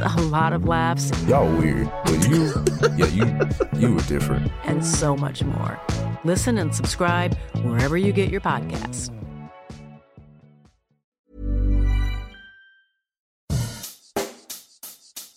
[0.00, 1.10] a lot of laughs.
[1.26, 2.52] Y'all weird, but you,
[2.96, 3.26] yeah, you,
[3.78, 4.50] you were different.
[4.64, 5.78] And so much more.
[6.24, 9.10] Listen and subscribe wherever you get your podcasts.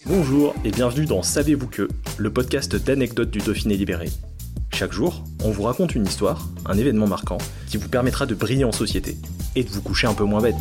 [0.05, 4.09] Bonjour et bienvenue dans Savez-vous que, le podcast d'anecdotes du Dauphiné libéré.
[4.73, 8.63] Chaque jour, on vous raconte une histoire, un événement marquant, qui vous permettra de briller
[8.63, 9.17] en société
[9.55, 10.55] et de vous coucher un peu moins bête.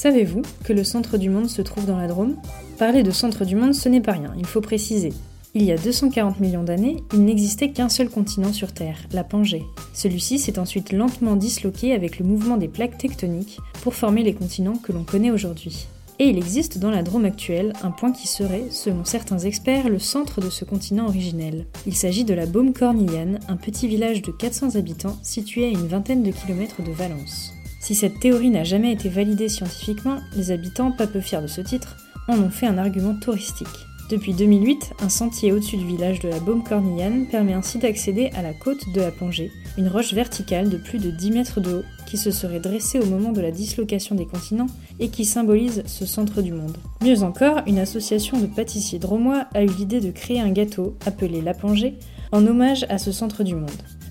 [0.00, 2.36] Savez-vous que le centre du monde se trouve dans la Drôme?
[2.78, 5.12] Parler de centre du monde, ce n'est pas rien, il faut préciser.
[5.52, 9.62] Il y a 240 millions d'années, il n'existait qu'un seul continent sur Terre, la Pangée.
[9.92, 14.78] Celui-ci s'est ensuite lentement disloqué avec le mouvement des plaques tectoniques pour former les continents
[14.82, 15.86] que l'on connaît aujourd'hui.
[16.18, 19.98] Et il existe dans la Drôme actuelle un point qui serait, selon certains experts, le
[19.98, 21.66] centre de ce continent originel.
[21.86, 25.88] Il s'agit de la Baume Cornillane, un petit village de 400 habitants situé à une
[25.88, 27.52] vingtaine de kilomètres de Valence.
[27.80, 31.62] Si cette théorie n'a jamais été validée scientifiquement, les habitants, pas peu fiers de ce
[31.62, 31.96] titre,
[32.28, 33.66] en ont fait un argument touristique.
[34.10, 38.42] Depuis 2008, un sentier au-dessus du village de la Baume Cornillane permet ainsi d'accéder à
[38.42, 41.84] la côte de la Pangée, une roche verticale de plus de 10 mètres de haut
[42.06, 44.66] qui se serait dressée au moment de la dislocation des continents
[44.98, 46.76] et qui symbolise ce centre du monde.
[47.02, 51.40] Mieux encore, une association de pâtissiers dromois a eu l'idée de créer un gâteau appelé
[51.40, 51.94] la Pangée
[52.32, 53.70] en hommage à ce centre du monde.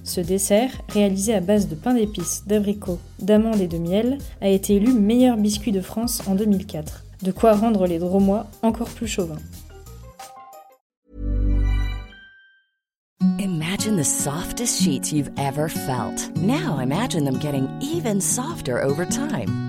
[0.09, 4.77] Ce dessert, réalisé à base de pain d'épices, d'abricots, d'amandes et de miel, a été
[4.77, 7.05] élu meilleur biscuit de France en 2004.
[7.21, 9.37] De quoi rendre les Dromois encore plus chauvins.
[13.37, 16.35] Imagine the softest sheets you've ever felt.
[16.37, 19.68] Now imagine them getting even softer over time.